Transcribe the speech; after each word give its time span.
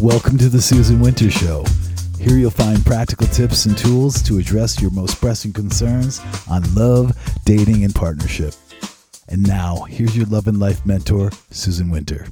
Welcome 0.00 0.38
to 0.38 0.48
the 0.48 0.60
Susan 0.60 1.00
Winter 1.00 1.30
Show. 1.30 1.64
Here 2.18 2.36
you'll 2.36 2.50
find 2.50 2.84
practical 2.84 3.26
tips 3.28 3.66
and 3.66 3.76
tools 3.76 4.20
to 4.22 4.38
address 4.38 4.80
your 4.80 4.90
most 4.90 5.20
pressing 5.20 5.52
concerns 5.52 6.20
on 6.50 6.74
love, 6.74 7.12
dating, 7.44 7.84
and 7.84 7.94
partnership. 7.94 8.54
And 9.28 9.46
now, 9.46 9.82
here's 9.82 10.16
your 10.16 10.26
love 10.26 10.48
and 10.48 10.58
life 10.58 10.84
mentor, 10.86 11.30
Susan 11.50 11.90
Winter. 11.90 12.26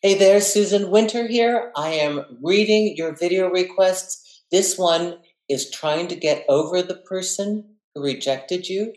Hey 0.00 0.16
there, 0.16 0.40
Susan 0.40 0.90
Winter 0.90 1.26
here. 1.26 1.72
I 1.76 1.90
am 1.90 2.38
reading 2.42 2.94
your 2.96 3.14
video 3.14 3.50
requests. 3.50 4.44
This 4.50 4.78
one 4.78 5.18
is 5.48 5.70
trying 5.70 6.08
to 6.08 6.16
get 6.16 6.44
over 6.48 6.80
the 6.80 6.96
person 6.96 7.76
who 7.94 8.02
rejected 8.02 8.68
you 8.68 8.94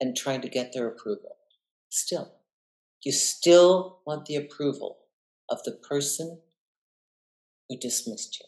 and 0.00 0.16
trying 0.16 0.42
to 0.42 0.48
get 0.48 0.72
their 0.74 0.88
approval. 0.88 1.36
Still, 1.88 2.32
you 3.02 3.12
still 3.12 4.00
want 4.06 4.26
the 4.26 4.36
approval 4.36 4.98
of 5.48 5.62
the 5.64 5.72
person 5.72 6.40
who 7.68 7.76
dismissed 7.78 8.38
you. 8.40 8.46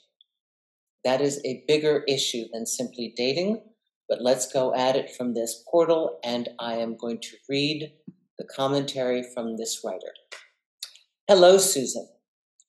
That 1.04 1.20
is 1.20 1.40
a 1.44 1.64
bigger 1.66 2.04
issue 2.08 2.44
than 2.52 2.66
simply 2.66 3.12
dating, 3.16 3.62
but 4.08 4.22
let's 4.22 4.52
go 4.52 4.74
at 4.74 4.96
it 4.96 5.14
from 5.14 5.34
this 5.34 5.62
portal, 5.70 6.18
and 6.24 6.48
I 6.58 6.74
am 6.74 6.96
going 6.96 7.20
to 7.20 7.36
read 7.48 7.92
the 8.38 8.44
commentary 8.44 9.22
from 9.34 9.56
this 9.56 9.82
writer. 9.84 10.12
Hello, 11.28 11.58
Susan. 11.58 12.08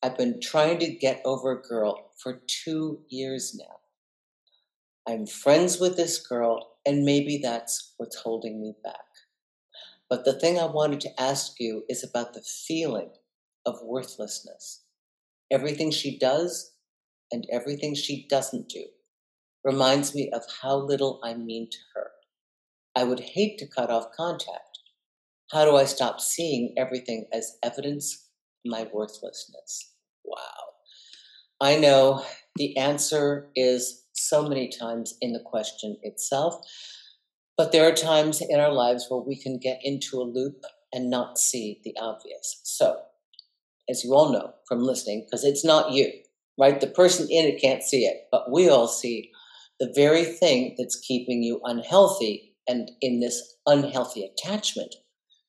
I've 0.01 0.17
been 0.17 0.39
trying 0.41 0.79
to 0.79 0.91
get 0.91 1.21
over 1.25 1.51
a 1.51 1.61
girl 1.61 2.11
for 2.21 2.41
two 2.47 3.01
years 3.09 3.55
now. 3.57 3.77
I'm 5.07 5.25
friends 5.25 5.79
with 5.79 5.97
this 5.97 6.19
girl, 6.19 6.77
and 6.85 7.03
maybe 7.03 7.39
that's 7.41 7.93
what's 7.97 8.17
holding 8.17 8.61
me 8.61 8.75
back. 8.83 8.95
But 10.09 10.25
the 10.25 10.39
thing 10.39 10.59
I 10.59 10.65
wanted 10.65 11.01
to 11.01 11.21
ask 11.21 11.59
you 11.59 11.83
is 11.89 12.03
about 12.03 12.33
the 12.33 12.41
feeling 12.41 13.11
of 13.65 13.81
worthlessness. 13.83 14.83
Everything 15.51 15.91
she 15.91 16.17
does 16.17 16.73
and 17.31 17.45
everything 17.51 17.95
she 17.95 18.27
doesn't 18.29 18.69
do 18.69 18.85
reminds 19.63 20.15
me 20.15 20.29
of 20.31 20.43
how 20.61 20.75
little 20.75 21.19
I 21.23 21.33
mean 21.33 21.69
to 21.69 21.77
her. 21.95 22.11
I 22.95 23.03
would 23.03 23.19
hate 23.19 23.57
to 23.59 23.67
cut 23.67 23.89
off 23.89 24.11
contact. 24.15 24.79
How 25.51 25.65
do 25.65 25.75
I 25.75 25.85
stop 25.85 26.19
seeing 26.19 26.75
everything 26.77 27.25
as 27.33 27.57
evidence 27.63 28.29
of 28.65 28.71
my 28.71 28.87
worthlessness? 28.93 29.93
Wow. 30.23 30.37
I 31.61 31.77
know 31.77 32.23
the 32.55 32.77
answer 32.77 33.49
is 33.55 34.05
so 34.13 34.47
many 34.47 34.69
times 34.69 35.15
in 35.21 35.33
the 35.33 35.39
question 35.39 35.97
itself, 36.03 36.55
but 37.57 37.71
there 37.71 37.87
are 37.87 37.93
times 37.93 38.41
in 38.41 38.59
our 38.59 38.71
lives 38.71 39.07
where 39.09 39.21
we 39.21 39.35
can 39.35 39.57
get 39.57 39.79
into 39.83 40.21
a 40.21 40.23
loop 40.23 40.63
and 40.93 41.09
not 41.09 41.37
see 41.37 41.81
the 41.83 41.95
obvious. 41.99 42.61
So, 42.63 43.01
as 43.89 44.03
you 44.03 44.13
all 44.13 44.31
know 44.31 44.53
from 44.67 44.83
listening, 44.83 45.25
because 45.25 45.43
it's 45.43 45.65
not 45.65 45.91
you, 45.91 46.11
right? 46.59 46.79
The 46.79 46.87
person 46.87 47.27
in 47.29 47.45
it 47.45 47.61
can't 47.61 47.83
see 47.83 48.05
it, 48.05 48.27
but 48.31 48.51
we 48.51 48.69
all 48.69 48.87
see 48.87 49.31
the 49.79 49.91
very 49.95 50.25
thing 50.25 50.75
that's 50.77 50.99
keeping 50.99 51.41
you 51.41 51.59
unhealthy 51.63 52.55
and 52.67 52.91
in 53.01 53.19
this 53.19 53.55
unhealthy 53.65 54.23
attachment 54.23 54.95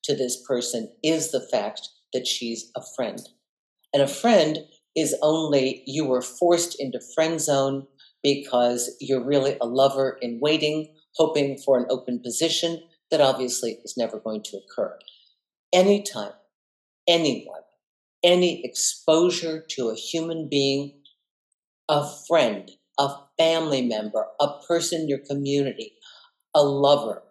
to 0.03 0.15
this 0.15 0.43
person 0.47 0.91
is 1.03 1.31
the 1.31 1.45
fact 1.51 1.87
that 2.13 2.25
she's 2.25 2.71
a 2.75 2.81
friend. 2.95 3.19
And 3.93 4.01
a 4.01 4.07
friend 4.07 4.59
is 4.95 5.15
only 5.21 5.83
you 5.85 6.05
were 6.05 6.21
forced 6.21 6.75
into 6.79 6.99
friend 7.13 7.39
zone 7.39 7.87
because 8.23 8.95
you're 8.99 9.23
really 9.23 9.57
a 9.61 9.65
lover 9.65 10.17
in 10.21 10.39
waiting, 10.41 10.93
hoping 11.15 11.57
for 11.57 11.77
an 11.77 11.85
open 11.89 12.19
position 12.19 12.81
that 13.09 13.21
obviously 13.21 13.77
is 13.83 13.95
never 13.97 14.19
going 14.19 14.41
to 14.43 14.57
occur. 14.57 14.97
Anytime 15.73 16.33
anyone 17.07 17.61
any 18.23 18.63
exposure 18.63 19.65
to 19.69 19.89
a 19.89 19.95
human 19.95 20.47
being, 20.49 21.01
a 21.89 22.07
friend, 22.27 22.71
a 22.99 23.09
family 23.37 23.81
member, 23.81 24.27
a 24.39 24.59
person 24.67 25.01
in 25.01 25.09
your 25.09 25.19
community, 25.19 25.93
a 26.55 26.63
lover, 26.63 27.23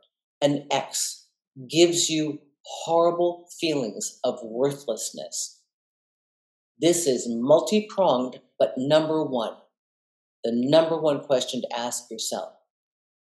an 0.43 0.67
ex, 0.71 1.29
gives 1.69 2.09
you 2.09 2.41
horrible 2.65 3.49
feelings 3.61 4.19
of 4.25 4.39
worthlessness. 4.43 5.61
This 6.81 7.07
is 7.07 7.27
multi 7.29 7.87
pronged, 7.89 8.41
but 8.59 8.75
number 8.77 9.23
one, 9.23 9.55
the 10.43 10.53
number 10.55 10.99
one 10.99 11.21
question 11.21 11.61
to 11.61 11.79
ask 11.79 12.11
yourself 12.11 12.53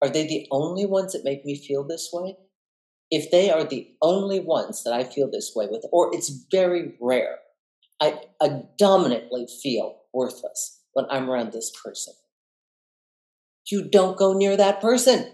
are 0.02 0.08
they 0.08 0.26
the 0.26 0.46
only 0.50 0.86
ones 0.86 1.12
that 1.12 1.24
make 1.24 1.44
me 1.44 1.54
feel 1.54 1.84
this 1.84 2.08
way? 2.12 2.36
If 3.10 3.30
they 3.30 3.50
are 3.50 3.64
the 3.64 3.88
only 4.00 4.40
ones 4.40 4.82
that 4.84 4.94
I 4.94 5.04
feel 5.04 5.30
this 5.30 5.52
way 5.54 5.66
with, 5.70 5.84
or 5.92 6.14
it's 6.14 6.46
very 6.50 6.94
rare, 7.00 7.36
I, 8.00 8.20
I 8.40 8.62
dominantly 8.78 9.46
feel 9.62 9.96
worthless 10.12 10.80
when 10.92 11.06
I'm 11.10 11.28
around 11.28 11.52
this 11.52 11.70
person. 11.84 12.14
You 13.70 13.88
don't 13.88 14.16
go 14.16 14.32
near 14.32 14.56
that 14.56 14.80
person. 14.80 15.32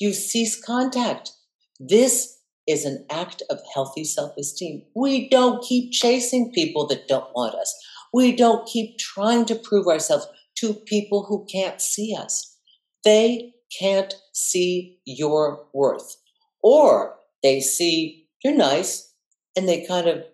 You 0.00 0.12
cease 0.12 0.60
contact. 0.60 1.32
This 1.78 2.38
is 2.66 2.84
an 2.84 3.04
act 3.10 3.42
of 3.50 3.58
healthy 3.74 4.04
self 4.04 4.36
esteem. 4.38 4.84
We 4.96 5.28
don't 5.28 5.62
keep 5.62 5.92
chasing 5.92 6.52
people 6.52 6.86
that 6.88 7.06
don't 7.06 7.32
want 7.34 7.54
us. 7.54 7.74
We 8.12 8.34
don't 8.34 8.66
keep 8.66 8.98
trying 8.98 9.44
to 9.46 9.54
prove 9.54 9.86
ourselves 9.86 10.26
to 10.58 10.74
people 10.74 11.26
who 11.28 11.46
can't 11.52 11.80
see 11.80 12.16
us. 12.18 12.56
They 13.04 13.54
can't 13.78 14.14
see 14.32 15.00
your 15.04 15.66
worth. 15.74 16.16
Or 16.62 17.16
they 17.42 17.60
see 17.60 18.28
you're 18.42 18.56
nice 18.56 19.12
and 19.56 19.68
they 19.68 19.86
kind 19.86 20.06
of 20.06 20.24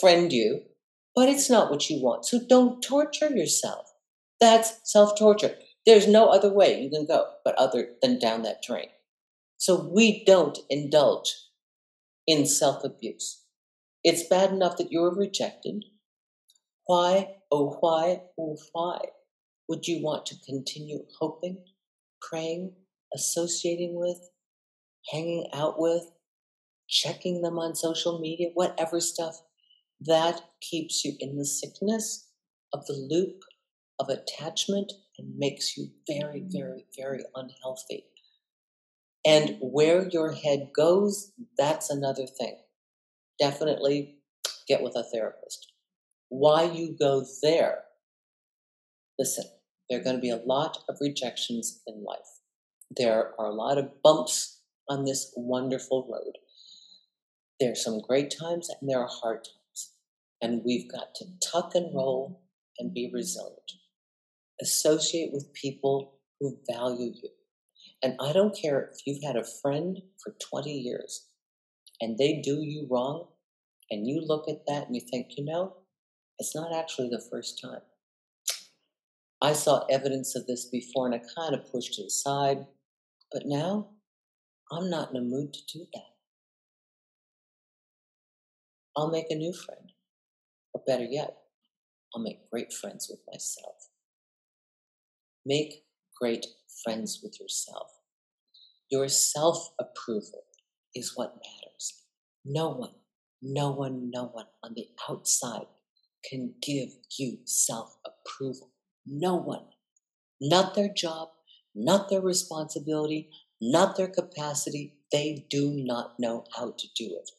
friend 0.00 0.32
you 0.32 0.62
but 1.16 1.30
it's 1.30 1.48
not 1.48 1.70
what 1.70 1.88
you 1.88 2.00
want. 2.00 2.26
So 2.26 2.38
don't 2.46 2.82
torture 2.82 3.34
yourself. 3.34 3.90
That's 4.38 4.74
self 4.84 5.18
torture. 5.18 5.56
There's 5.86 6.06
no 6.06 6.28
other 6.28 6.52
way 6.52 6.82
you 6.82 6.90
can 6.90 7.06
go 7.06 7.24
but 7.44 7.54
other 7.56 7.88
than 8.02 8.18
down 8.18 8.42
that 8.42 8.62
drain. 8.62 8.88
So 9.56 9.88
we 9.90 10.24
don't 10.24 10.58
indulge 10.68 11.34
in 12.26 12.44
self 12.46 12.84
abuse. 12.84 13.42
It's 14.04 14.28
bad 14.28 14.50
enough 14.50 14.76
that 14.76 14.92
you're 14.92 15.14
rejected. 15.14 15.86
Why, 16.84 17.36
oh, 17.50 17.78
why, 17.80 18.20
oh, 18.38 18.58
why 18.72 18.98
would 19.68 19.88
you 19.88 20.02
want 20.02 20.26
to 20.26 20.36
continue 20.46 21.04
hoping, 21.18 21.64
praying, 22.20 22.74
associating 23.14 23.98
with, 23.98 24.18
hanging 25.10 25.48
out 25.52 25.80
with, 25.80 26.04
checking 26.88 27.42
them 27.42 27.58
on 27.58 27.74
social 27.74 28.20
media, 28.20 28.48
whatever 28.54 29.00
stuff 29.00 29.40
that 30.00 30.40
keeps 30.60 31.04
you 31.04 31.14
in 31.20 31.36
the 31.36 31.44
sickness 31.44 32.28
of 32.72 32.86
the 32.86 32.94
loop 32.94 33.42
of 33.98 34.08
attachment 34.08 34.92
and 35.18 35.38
makes 35.38 35.76
you 35.76 35.88
very, 36.06 36.40
mm-hmm. 36.40 36.58
very, 36.58 36.84
very 36.98 37.24
unhealthy. 37.34 38.04
And 39.24 39.56
where 39.60 40.08
your 40.08 40.32
head 40.32 40.70
goes, 40.74 41.32
that's 41.58 41.90
another 41.90 42.26
thing. 42.26 42.58
Definitely 43.40 44.18
get 44.68 44.82
with 44.82 44.94
a 44.96 45.02
therapist. 45.02 45.72
Why 46.28 46.64
you 46.64 46.96
go 46.98 47.24
there? 47.42 47.84
Listen, 49.18 49.44
there 49.88 50.00
are 50.00 50.04
going 50.04 50.16
to 50.16 50.22
be 50.22 50.30
a 50.30 50.36
lot 50.36 50.78
of 50.88 50.96
rejections 51.00 51.82
in 51.86 52.04
life. 52.04 52.18
There 52.96 53.32
are 53.38 53.46
a 53.46 53.54
lot 53.54 53.78
of 53.78 54.02
bumps 54.02 54.60
on 54.88 55.04
this 55.04 55.32
wonderful 55.36 56.08
road. 56.10 56.38
There 57.58 57.72
are 57.72 57.76
some 57.76 58.00
great 58.00 58.34
times 58.38 58.68
and 58.68 58.88
there 58.88 59.00
are 59.00 59.08
hard 59.10 59.44
times. 59.44 59.55
And 60.46 60.62
we've 60.64 60.88
got 60.88 61.12
to 61.16 61.24
tuck 61.50 61.72
and 61.74 61.92
roll 61.92 62.40
and 62.78 62.94
be 62.94 63.10
resilient. 63.12 63.72
Associate 64.62 65.30
with 65.32 65.52
people 65.52 66.20
who 66.38 66.60
value 66.70 67.10
you. 67.20 67.30
And 68.00 68.14
I 68.20 68.32
don't 68.32 68.56
care 68.56 68.92
if 68.92 69.00
you've 69.04 69.24
had 69.24 69.34
a 69.34 69.44
friend 69.60 69.98
for 70.22 70.36
20 70.52 70.70
years 70.70 71.26
and 72.00 72.16
they 72.16 72.40
do 72.44 72.60
you 72.62 72.86
wrong, 72.88 73.26
and 73.90 74.06
you 74.06 74.20
look 74.24 74.48
at 74.48 74.66
that 74.68 74.86
and 74.86 74.94
you 74.94 75.02
think, 75.10 75.32
you 75.36 75.44
know, 75.44 75.78
it's 76.38 76.54
not 76.54 76.72
actually 76.72 77.08
the 77.08 77.24
first 77.28 77.60
time. 77.60 77.80
I 79.42 79.52
saw 79.52 79.84
evidence 79.90 80.36
of 80.36 80.46
this 80.46 80.66
before 80.66 81.06
and 81.06 81.14
I 81.16 81.22
kind 81.36 81.56
of 81.56 81.72
pushed 81.72 81.98
it 81.98 82.06
aside, 82.06 82.66
but 83.32 83.42
now 83.46 83.88
I'm 84.70 84.88
not 84.90 85.10
in 85.10 85.16
a 85.16 85.20
mood 85.20 85.54
to 85.54 85.60
do 85.72 85.86
that. 85.92 86.14
I'll 88.96 89.10
make 89.10 89.26
a 89.30 89.34
new 89.34 89.52
friend. 89.52 89.90
Or 90.76 90.82
better 90.86 91.06
yet, 91.10 91.38
I'll 92.14 92.22
make 92.22 92.50
great 92.50 92.70
friends 92.70 93.08
with 93.08 93.20
myself. 93.26 93.88
Make 95.46 95.84
great 96.20 96.44
friends 96.84 97.20
with 97.22 97.40
yourself. 97.40 97.92
Your 98.90 99.08
self 99.08 99.70
approval 99.80 100.44
is 100.94 101.16
what 101.16 101.36
matters. 101.36 102.02
No 102.44 102.68
one, 102.68 102.92
no 103.40 103.70
one, 103.70 104.10
no 104.12 104.24
one 104.24 104.48
on 104.62 104.74
the 104.74 104.88
outside 105.08 105.64
can 106.22 106.52
give 106.60 106.90
you 107.18 107.38
self 107.46 107.96
approval. 108.04 108.72
No 109.06 109.34
one. 109.34 109.64
Not 110.42 110.74
their 110.74 110.92
job, 110.92 111.30
not 111.74 112.10
their 112.10 112.20
responsibility, 112.20 113.30
not 113.62 113.96
their 113.96 114.08
capacity. 114.08 114.98
They 115.10 115.46
do 115.48 115.70
not 115.70 116.20
know 116.20 116.44
how 116.54 116.74
to 116.76 116.86
do 116.94 117.16
it. 117.18 117.30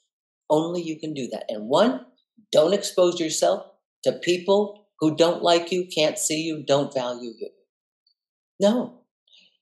Only 0.50 0.82
you 0.82 1.00
can 1.00 1.14
do 1.14 1.28
that. 1.28 1.46
And 1.50 1.70
one, 1.70 2.08
don't 2.52 2.74
expose 2.74 3.20
yourself 3.20 3.66
to 4.04 4.14
people 4.14 4.88
who 5.00 5.16
don't 5.16 5.44
like 5.44 5.72
you, 5.72 5.88
can't 5.94 6.18
see 6.18 6.42
you, 6.42 6.64
don't 6.66 6.94
value 6.94 7.34
you. 7.40 7.50
No. 8.60 9.02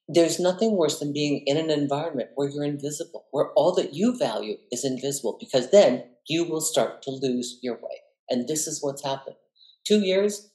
There's 0.08 0.40
nothing 0.40 0.78
worse 0.78 1.00
than 1.00 1.14
being 1.14 1.42
in 1.48 1.58
an 1.58 1.72
environment 1.72 2.30
where 2.36 2.48
you're 2.48 2.64
invisible, 2.64 3.26
where 3.32 3.52
all 3.56 3.74
that 3.76 3.94
you 3.94 4.16
value 4.18 4.58
is 4.72 4.86
invisible, 4.86 5.38
because 5.40 5.72
then 5.72 6.04
you 6.30 6.46
will 6.46 6.62
start 6.62 7.02
to 7.04 7.12
lose 7.12 7.58
your 7.64 7.76
way. 7.76 8.02
And 8.30 8.48
this 8.48 8.68
is 8.68 8.84
what's 8.84 9.04
happened. 9.04 9.36
Two 9.86 10.02
years, 10.02 10.52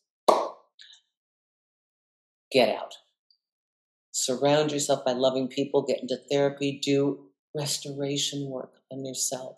get 2.52 2.69
out. 2.69 2.94
Surround 4.12 4.72
yourself 4.72 5.05
by 5.05 5.12
loving 5.12 5.49
people, 5.49 5.82
get 5.82 6.00
into 6.00 6.19
therapy, 6.31 6.81
do 6.82 7.31
restoration 7.55 8.49
work 8.49 8.72
on 8.93 9.05
yourself. 9.05 9.56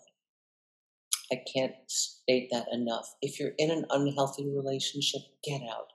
I 1.33 1.41
can't 1.51 1.73
state 1.87 2.49
that 2.51 2.67
enough. 2.71 3.07
If 3.23 3.39
you're 3.39 3.53
in 3.57 3.71
an 3.71 3.85
unhealthy 3.89 4.47
relationship, 4.47 5.21
get 5.43 5.61
out, 5.63 5.87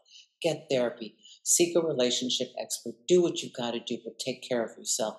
get 0.42 0.66
therapy, 0.68 1.14
seek 1.44 1.76
a 1.76 1.80
relationship 1.80 2.48
expert, 2.60 2.94
do 3.06 3.22
what 3.22 3.40
you've 3.40 3.52
got 3.52 3.70
to 3.70 3.80
do, 3.80 3.98
but 4.04 4.18
take 4.18 4.42
care 4.48 4.64
of 4.64 4.76
yourself. 4.76 5.18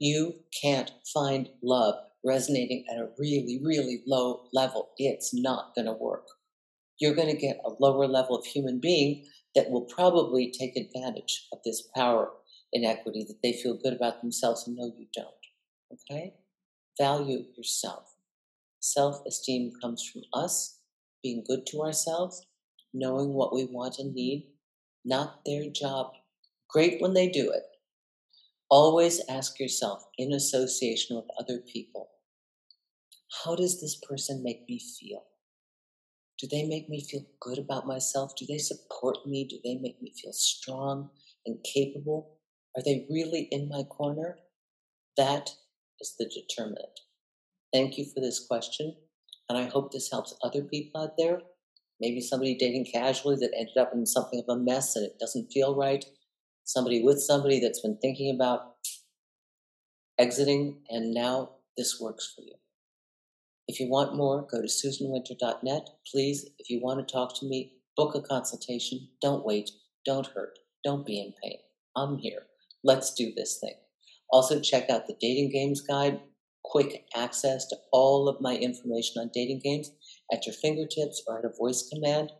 You 0.00 0.40
can't 0.60 0.90
find 1.14 1.50
love 1.62 1.94
resonating 2.24 2.84
at 2.90 2.98
a 2.98 3.10
really, 3.16 3.60
really 3.62 4.02
low 4.08 4.48
level. 4.52 4.90
It's 4.96 5.32
not 5.32 5.72
going 5.76 5.86
to 5.86 5.92
work. 5.92 6.26
You're 6.98 7.14
going 7.14 7.32
to 7.32 7.40
get 7.40 7.60
a 7.64 7.70
lower 7.78 8.08
level 8.08 8.36
of 8.36 8.44
human 8.44 8.80
being 8.80 9.24
that 9.54 9.70
will 9.70 9.82
probably 9.84 10.50
take 10.50 10.76
advantage 10.76 11.46
of 11.52 11.60
this 11.64 11.88
power 11.94 12.30
inequity 12.72 13.24
that 13.28 13.38
they 13.42 13.52
feel 13.52 13.78
good 13.80 13.92
about 13.92 14.20
themselves 14.20 14.66
and 14.66 14.76
know 14.76 14.92
you 14.98 15.06
don't. 15.14 15.28
Okay? 15.92 16.34
Value 16.98 17.44
yourself. 17.56 18.16
Self 18.80 19.24
esteem 19.26 19.72
comes 19.80 20.02
from 20.02 20.22
us 20.32 20.78
being 21.22 21.44
good 21.46 21.66
to 21.66 21.82
ourselves, 21.82 22.46
knowing 22.94 23.34
what 23.34 23.54
we 23.54 23.66
want 23.66 23.98
and 23.98 24.14
need, 24.14 24.52
not 25.04 25.44
their 25.44 25.70
job. 25.70 26.12
Great 26.68 27.00
when 27.00 27.12
they 27.12 27.28
do 27.28 27.50
it. 27.50 27.64
Always 28.70 29.20
ask 29.28 29.60
yourself, 29.60 30.04
in 30.16 30.32
association 30.32 31.16
with 31.16 31.26
other 31.38 31.58
people, 31.58 32.10
how 33.44 33.54
does 33.54 33.80
this 33.80 34.00
person 34.08 34.42
make 34.42 34.68
me 34.68 34.78
feel? 34.78 35.24
Do 36.38 36.48
they 36.50 36.64
make 36.64 36.88
me 36.88 37.04
feel 37.04 37.26
good 37.38 37.58
about 37.58 37.86
myself? 37.86 38.32
Do 38.36 38.46
they 38.46 38.58
support 38.58 39.26
me? 39.26 39.44
Do 39.44 39.58
they 39.62 39.74
make 39.74 40.00
me 40.00 40.12
feel 40.12 40.32
strong 40.32 41.10
and 41.44 41.62
capable? 41.64 42.38
Are 42.76 42.82
they 42.82 43.06
really 43.10 43.48
in 43.50 43.68
my 43.68 43.82
corner? 43.82 44.38
That 45.16 45.50
is 46.00 46.14
the 46.18 46.24
determinant. 46.24 47.00
Thank 47.72 47.98
you 47.98 48.04
for 48.04 48.20
this 48.20 48.44
question, 48.46 48.96
and 49.48 49.56
I 49.56 49.64
hope 49.64 49.92
this 49.92 50.10
helps 50.10 50.34
other 50.42 50.62
people 50.62 51.02
out 51.02 51.16
there. 51.16 51.40
Maybe 52.00 52.20
somebody 52.20 52.56
dating 52.56 52.86
casually 52.92 53.36
that 53.36 53.54
ended 53.56 53.76
up 53.76 53.92
in 53.92 54.06
something 54.06 54.42
of 54.46 54.56
a 54.56 54.58
mess 54.58 54.96
and 54.96 55.04
it 55.04 55.18
doesn't 55.20 55.52
feel 55.52 55.76
right. 55.76 56.04
Somebody 56.64 57.02
with 57.02 57.20
somebody 57.20 57.60
that's 57.60 57.80
been 57.80 57.98
thinking 58.00 58.34
about 58.34 58.76
exiting, 60.18 60.82
and 60.88 61.14
now 61.14 61.50
this 61.76 62.00
works 62.00 62.32
for 62.34 62.42
you. 62.42 62.54
If 63.68 63.78
you 63.78 63.88
want 63.88 64.16
more, 64.16 64.46
go 64.50 64.60
to 64.60 64.66
susanwinter.net. 64.66 65.90
Please, 66.10 66.50
if 66.58 66.70
you 66.70 66.80
want 66.82 67.06
to 67.06 67.12
talk 67.12 67.38
to 67.38 67.46
me, 67.46 67.74
book 67.96 68.14
a 68.16 68.20
consultation. 68.20 69.08
Don't 69.22 69.44
wait. 69.44 69.70
Don't 70.04 70.26
hurt. 70.26 70.58
Don't 70.84 71.06
be 71.06 71.20
in 71.20 71.32
pain. 71.42 71.58
I'm 71.96 72.18
here. 72.18 72.42
Let's 72.82 73.14
do 73.14 73.32
this 73.36 73.58
thing. 73.60 73.74
Also, 74.30 74.60
check 74.60 74.90
out 74.90 75.06
the 75.06 75.16
Dating 75.20 75.50
Games 75.52 75.80
Guide. 75.82 76.20
Quick 76.62 77.04
access 77.16 77.66
to 77.68 77.76
all 77.92 78.28
of 78.28 78.40
my 78.40 78.56
information 78.56 79.20
on 79.20 79.30
dating 79.32 79.60
games 79.64 79.90
at 80.32 80.46
your 80.46 80.54
fingertips 80.54 81.22
or 81.26 81.38
at 81.38 81.44
a 81.44 81.56
voice 81.58 81.88
command. 81.92 82.32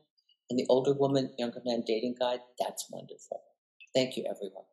And 0.48 0.58
the 0.58 0.66
Older 0.68 0.92
Woman, 0.92 1.32
Younger 1.38 1.62
Man 1.64 1.82
Dating 1.86 2.16
Guide, 2.18 2.40
that's 2.58 2.86
wonderful. 2.90 3.40
Thank 3.94 4.16
you, 4.16 4.24
everyone. 4.28 4.64